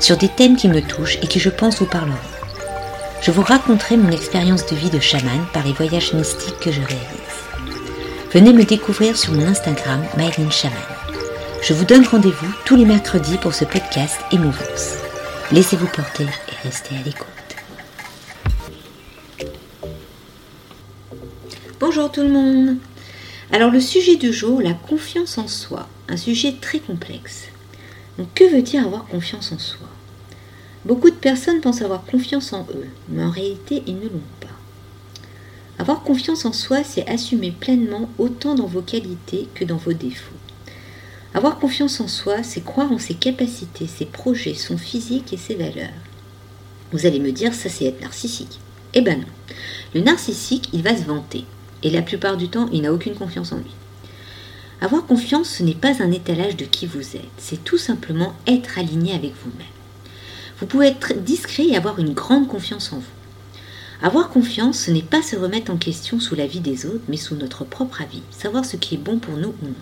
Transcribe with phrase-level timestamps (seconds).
[0.00, 2.16] sur des thèmes qui me touchent et qui je pense vous parleront.
[3.22, 6.80] Je vous raconterai mon expérience de vie de chaman par les voyages mystiques que je
[6.80, 7.30] réalise.
[8.32, 10.78] Venez me découvrir sur mon Instagram Myline Chaman.
[11.62, 14.94] Je vous donne rendez-vous tous les mercredis pour ce podcast Émouvance.
[15.52, 17.26] Laissez-vous porter et restez à l'écoute.
[21.78, 22.76] Bonjour tout le monde.
[23.52, 27.48] Alors le sujet du jour, la confiance en soi, un sujet très complexe.
[28.20, 29.86] Donc que veut dire avoir confiance en soi?
[30.84, 34.48] Beaucoup de personnes pensent avoir confiance en eux, mais en réalité ils ne l'ont pas.
[35.78, 40.34] Avoir confiance en soi, c'est assumer pleinement autant dans vos qualités que dans vos défauts.
[41.32, 45.54] Avoir confiance en soi, c'est croire en ses capacités, ses projets, son physique et ses
[45.54, 45.88] valeurs.
[46.92, 48.60] Vous allez me dire, ça c'est être narcissique.
[48.92, 49.54] Eh ben non.
[49.94, 51.46] Le narcissique, il va se vanter.
[51.82, 53.74] Et la plupart du temps, il n'a aucune confiance en lui.
[54.82, 58.78] Avoir confiance, ce n'est pas un étalage de qui vous êtes, c'est tout simplement être
[58.78, 59.66] aligné avec vous-même.
[60.58, 63.04] Vous pouvez être discret et avoir une grande confiance en vous.
[64.00, 67.18] Avoir confiance, ce n'est pas se remettre en question sous la vie des autres, mais
[67.18, 69.74] sous notre propre avis, savoir ce qui est bon pour nous ou non.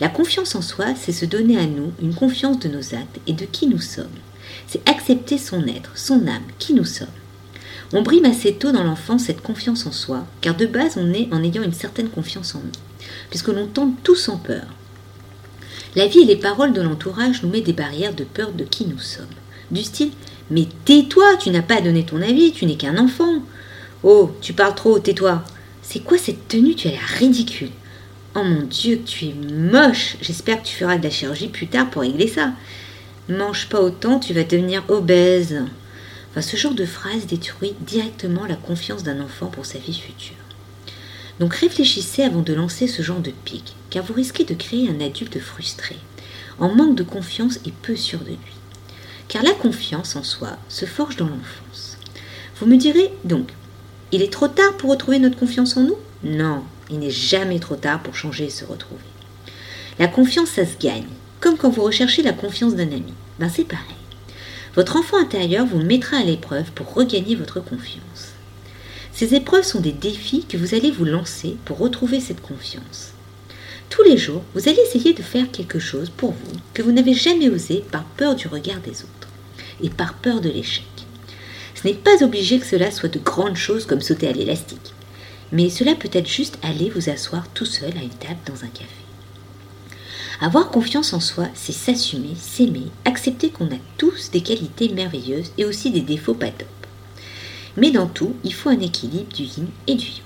[0.00, 3.34] La confiance en soi, c'est se donner à nous une confiance de nos actes et
[3.34, 4.06] de qui nous sommes.
[4.66, 7.06] C'est accepter son être, son âme, qui nous sommes.
[7.92, 11.28] On brime assez tôt dans l'enfance cette confiance en soi, car de base on est
[11.32, 12.91] en ayant une certaine confiance en nous
[13.30, 14.66] puisque l'on tombe tous en peur.
[15.94, 18.86] La vie et les paroles de l'entourage nous mettent des barrières de peur de qui
[18.86, 19.26] nous sommes.
[19.70, 20.10] Du style
[20.50, 23.42] Mais tais-toi, tu n'as pas donné ton avis, tu n'es qu'un enfant.
[24.02, 25.42] Oh, tu parles trop, tais-toi.
[25.82, 26.74] C'est quoi cette tenue?
[26.74, 27.70] Tu as l'air ridicule.
[28.34, 30.16] Oh mon Dieu, tu es moche.
[30.22, 32.52] J'espère que tu feras de la chirurgie plus tard pour régler ça.
[33.28, 35.62] Mange pas autant, tu vas devenir obèse.
[36.30, 40.41] Enfin, ce genre de phrase détruit directement la confiance d'un enfant pour sa vie future.
[41.40, 45.00] Donc réfléchissez avant de lancer ce genre de pic, car vous risquez de créer un
[45.00, 45.96] adulte frustré,
[46.58, 48.56] en manque de confiance et peu sûr de lui.
[49.28, 51.98] Car la confiance en soi se forge dans l'enfance.
[52.60, 53.48] Vous me direz donc,
[54.12, 55.96] il est trop tard pour retrouver notre confiance en nous?
[56.22, 59.00] Non, il n'est jamais trop tard pour changer et se retrouver.
[59.98, 61.06] La confiance, ça se gagne,
[61.40, 63.14] comme quand vous recherchez la confiance d'un ami.
[63.38, 63.96] Ben c'est pareil.
[64.74, 68.31] Votre enfant intérieur vous mettra à l'épreuve pour regagner votre confiance.
[69.14, 73.12] Ces épreuves sont des défis que vous allez vous lancer pour retrouver cette confiance.
[73.90, 77.12] Tous les jours, vous allez essayer de faire quelque chose pour vous que vous n'avez
[77.12, 79.28] jamais osé par peur du regard des autres
[79.82, 80.86] et par peur de l'échec.
[81.74, 84.94] Ce n'est pas obligé que cela soit de grandes choses comme sauter à l'élastique,
[85.52, 88.68] mais cela peut être juste aller vous asseoir tout seul à une table dans un
[88.68, 88.86] café.
[90.40, 95.64] Avoir confiance en soi, c'est s'assumer, s'aimer, accepter qu'on a tous des qualités merveilleuses et
[95.64, 96.46] aussi des défauts pas.
[97.76, 100.22] Mais dans tout, il faut un équilibre du yin et du yang.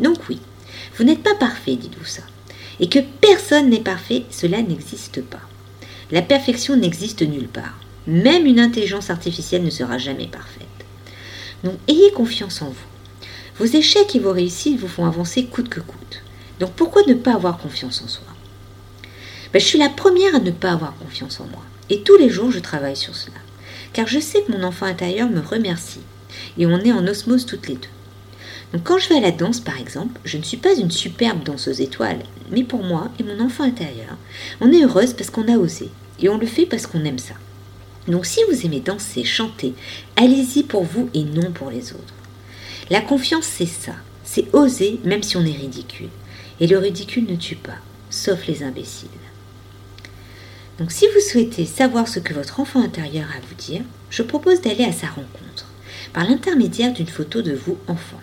[0.00, 0.38] Donc oui,
[0.96, 2.22] vous n'êtes pas parfait, dites-vous ça.
[2.80, 5.40] Et que personne n'est parfait, cela n'existe pas.
[6.10, 7.78] La perfection n'existe nulle part.
[8.06, 10.66] Même une intelligence artificielle ne sera jamais parfaite.
[11.62, 13.28] Donc ayez confiance en vous.
[13.58, 16.22] Vos échecs et vos réussites vous font avancer coûte que coûte.
[16.60, 18.26] Donc pourquoi ne pas avoir confiance en soi?
[19.52, 21.62] Ben, Je suis la première à ne pas avoir confiance en moi.
[21.90, 23.36] Et tous les jours, je travaille sur cela.
[23.92, 26.00] Car je sais que mon enfant intérieur me remercie
[26.58, 27.88] et on est en osmose toutes les deux.
[28.72, 31.44] Donc quand je vais à la danse, par exemple, je ne suis pas une superbe
[31.44, 34.16] danseuse étoile, mais pour moi et mon enfant intérieur,
[34.60, 35.90] on est heureuse parce qu'on a osé,
[36.20, 37.34] et on le fait parce qu'on aime ça.
[38.08, 39.74] Donc si vous aimez danser, chanter,
[40.16, 42.14] allez-y pour vous et non pour les autres.
[42.90, 46.10] La confiance, c'est ça, c'est oser même si on est ridicule.
[46.60, 47.78] Et le ridicule ne tue pas,
[48.10, 49.08] sauf les imbéciles.
[50.78, 54.22] Donc si vous souhaitez savoir ce que votre enfant intérieur a à vous dire, je
[54.22, 55.68] propose d'aller à sa rencontre
[56.14, 58.20] par l'intermédiaire d'une photo de vous enfant.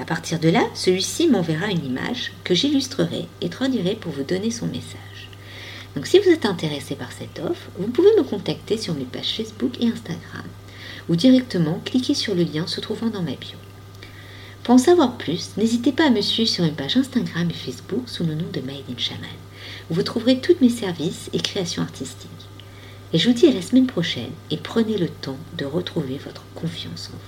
[0.00, 4.50] À partir de là, celui-ci m'enverra une image que j'illustrerai et traduirai pour vous donner
[4.50, 5.30] son message.
[5.94, 9.36] Donc si vous êtes intéressé par cette offre, vous pouvez me contacter sur mes pages
[9.36, 10.44] Facebook et Instagram
[11.08, 13.56] ou directement cliquer sur le lien se trouvant dans ma bio.
[14.64, 18.08] Pour en savoir plus, n'hésitez pas à me suivre sur mes pages Instagram et Facebook
[18.08, 19.28] sous le nom de Made in Shaman,
[19.90, 22.30] où vous trouverez tous mes services et créations artistiques.
[23.14, 26.42] Et je vous dis à la semaine prochaine et prenez le temps de retrouver votre
[26.56, 27.18] confiance en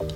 [0.00, 0.12] vous.